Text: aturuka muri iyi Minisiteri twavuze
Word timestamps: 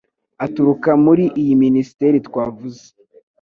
aturuka 0.45 0.89
muri 1.05 1.25
iyi 1.41 1.53
Minisiteri 1.63 2.17
twavuze 2.27 2.81